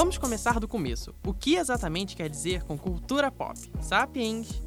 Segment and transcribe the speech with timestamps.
[0.00, 1.12] Vamos começar do começo.
[1.26, 3.58] O que exatamente quer dizer com cultura pop?
[3.80, 4.62] Sapiens!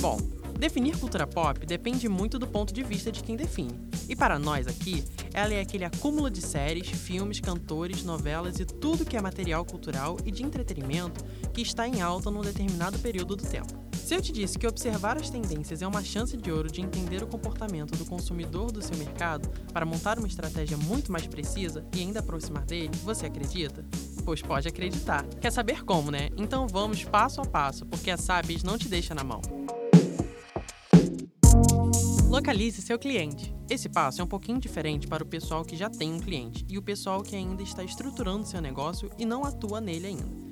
[0.00, 0.18] Bom,
[0.58, 3.78] definir cultura pop depende muito do ponto de vista de quem define.
[4.08, 9.04] E para nós aqui, ela é aquele acúmulo de séries, filmes, cantores, novelas e tudo
[9.04, 11.24] que é material cultural e de entretenimento
[11.54, 13.72] que está em alta num determinado período do tempo.
[14.06, 17.24] Se eu te disse que observar as tendências é uma chance de ouro de entender
[17.24, 22.02] o comportamento do consumidor do seu mercado para montar uma estratégia muito mais precisa e
[22.02, 23.84] ainda aproximar dele, você acredita?
[24.24, 25.26] Pois pode acreditar.
[25.40, 26.30] Quer saber como, né?
[26.36, 29.40] Então vamos passo a passo, porque a Sapiens não te deixa na mão.
[32.28, 33.52] Localize seu cliente.
[33.68, 36.78] Esse passo é um pouquinho diferente para o pessoal que já tem um cliente e
[36.78, 40.45] o pessoal que ainda está estruturando seu negócio e não atua nele ainda.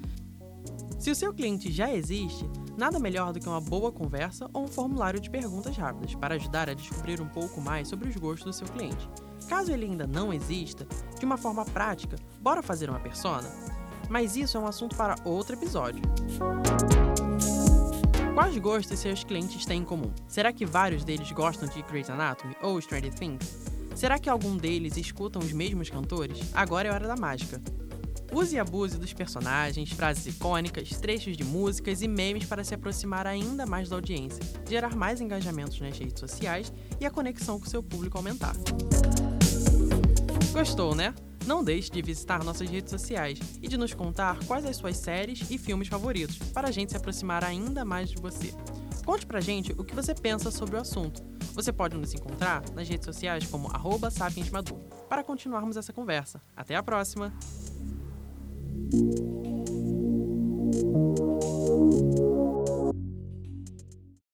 [0.99, 4.69] Se o seu cliente já existe, nada melhor do que uma boa conversa ou um
[4.69, 8.53] formulário de perguntas rápidas para ajudar a descobrir um pouco mais sobre os gostos do
[8.53, 9.09] seu cliente.
[9.49, 10.87] Caso ele ainda não exista,
[11.19, 13.49] de uma forma prática, bora fazer uma persona?
[14.09, 16.03] Mas isso é um assunto para outro episódio.
[18.35, 20.13] Quais gostos seus clientes têm em comum?
[20.27, 23.65] Será que vários deles gostam de Grey's Anatomy ou Stranger Things?
[23.95, 26.41] Será que algum deles escutam os mesmos cantores?
[26.53, 27.63] Agora é hora da mágica.
[28.33, 33.27] Use e abuse dos personagens, frases icônicas, trechos de músicas e memes para se aproximar
[33.27, 37.83] ainda mais da audiência, gerar mais engajamentos nas redes sociais e a conexão com seu
[37.83, 38.55] público aumentar.
[40.53, 41.15] Gostou, né?
[41.47, 45.51] Não deixe de visitar nossas redes sociais e de nos contar quais as suas séries
[45.51, 48.55] e filmes favoritos, para a gente se aproximar ainda mais de você.
[49.05, 51.23] Conte pra gente o que você pensa sobre o assunto.
[51.53, 53.71] Você pode nos encontrar nas redes sociais como
[54.11, 54.77] sapiensmadu
[55.09, 56.41] para continuarmos essa conversa.
[56.57, 57.33] Até a próxima!